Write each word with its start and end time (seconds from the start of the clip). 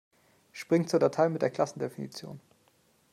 Spring 0.51 0.87
zur 0.87 0.99
Datei 0.99 1.29
mit 1.29 1.43
der 1.43 1.51
Klassendefinition! 1.51 2.39